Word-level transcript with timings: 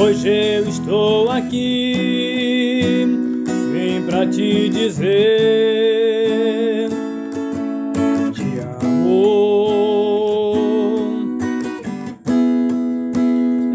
Hoje 0.00 0.30
eu 0.30 0.66
estou 0.66 1.30
aqui, 1.30 3.04
vim 3.70 4.02
pra 4.06 4.26
te 4.26 4.70
dizer 4.70 5.28
te 8.32 8.60
amo. 8.82 9.68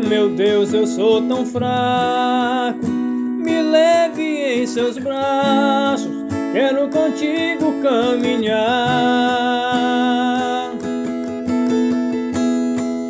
Meu 0.10 0.30
Deus, 0.30 0.74
eu 0.74 0.88
sou 0.88 1.22
tão 1.22 1.46
fraco, 1.46 2.88
me 2.88 3.62
leve 3.62 4.64
em 4.64 4.66
seus 4.66 4.98
braços, 4.98 6.10
quero 6.52 6.90
contigo 6.90 7.72
caminhar. 7.84 9.65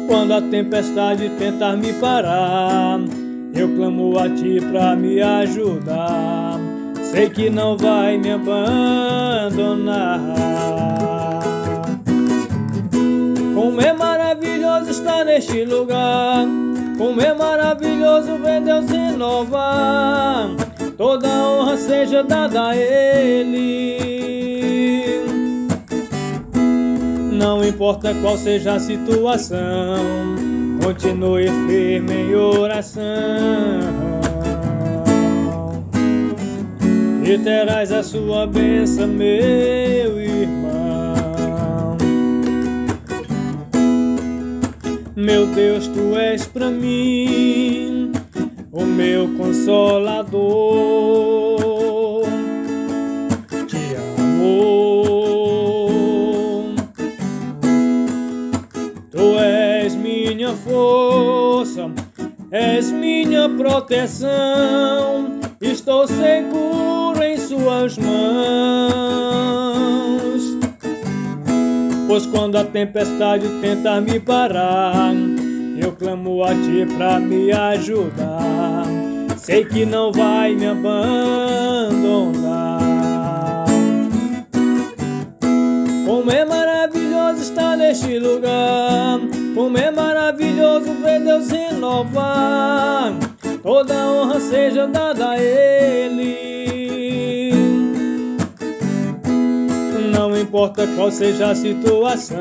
Quando 0.07 0.33
a 0.33 0.41
tempestade 0.41 1.29
tentar 1.37 1.75
me 1.75 1.93
parar, 1.93 2.99
eu 3.53 3.75
clamo 3.75 4.17
a 4.19 4.29
ti 4.29 4.59
pra 4.71 4.95
me 4.95 5.21
ajudar. 5.21 6.59
Sei 7.11 7.29
que 7.29 7.49
não 7.49 7.77
vai 7.77 8.17
me 8.17 8.31
abandonar. 8.31 10.19
Como 13.53 13.81
é 13.81 13.93
maravilhoso 13.93 14.91
estar 14.91 15.25
neste 15.25 15.63
lugar. 15.65 16.45
Como 16.97 17.19
é 17.21 17.33
maravilhoso 17.33 18.37
ver 18.37 18.61
Deus 18.61 18.89
renovar. 18.89 20.49
Toda 20.97 21.27
honra 21.27 21.77
seja 21.77 22.23
dada 22.23 22.69
a 22.69 22.77
Ele. 22.77 24.44
Não 27.45 27.63
importa 27.63 28.11
qual 28.23 28.39
seja 28.39 28.73
a 28.73 28.79
situação, 28.79 30.35
continue 30.83 31.45
firme 31.67 32.11
em 32.11 32.33
oração. 32.33 33.03
E 37.23 37.37
terás 37.37 37.91
a 37.91 38.01
sua 38.01 38.47
bênção, 38.47 39.07
meu 39.07 40.19
irmão. 40.19 41.95
Meu 45.15 45.45
Deus, 45.45 45.87
tu 45.87 46.17
és 46.17 46.47
para 46.47 46.71
mim 46.71 48.11
o 48.71 48.83
meu 48.83 49.27
consolador. 49.37 50.35
Força, 60.65 61.89
és 62.49 62.91
minha 62.91 63.47
proteção. 63.47 65.39
Estou 65.61 66.07
seguro 66.07 67.23
em 67.23 67.37
Suas 67.37 67.95
mãos. 67.99 68.15
Pois 72.07 72.25
quando 72.25 72.55
a 72.55 72.63
tempestade 72.63 73.47
tenta 73.61 74.01
me 74.01 74.19
parar, 74.19 75.13
eu 75.77 75.91
clamo 75.91 76.43
a 76.43 76.49
Ti 76.49 76.87
pra 76.97 77.19
me 77.19 77.51
ajudar. 77.51 78.85
Sei 79.37 79.63
que 79.63 79.85
não 79.85 80.11
vai 80.11 80.55
me 80.55 80.65
abandonar. 80.65 81.25
Como 86.05 86.31
é 86.31 86.43
maravilhoso 86.43 87.43
estar 87.43 87.77
neste 87.77 88.17
lugar. 88.17 89.19
Como 89.55 89.77
é 89.77 89.89
maravilhoso 89.89 90.93
ver 91.01 91.21
Deus 91.21 91.49
renovar. 91.49 93.13
Toda 93.63 93.95
honra 93.95 94.37
seja 94.41 94.85
dada 94.85 95.29
a 95.29 95.41
Ele. 95.41 96.35
Não 100.13 100.37
importa 100.37 100.85
qual 100.95 101.09
seja 101.09 101.51
a 101.51 101.55
situação, 101.55 102.37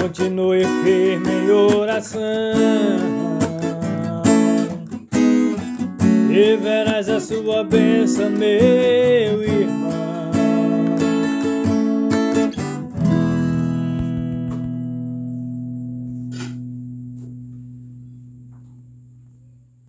continue 0.00 0.64
firme 0.82 1.30
em 1.30 1.50
oração. 1.50 2.22
E 6.30 6.56
verás 6.56 7.10
a 7.10 7.20
sua 7.20 7.62
bênção, 7.64 8.30
meu 8.30 9.42
irmão. 9.42 10.21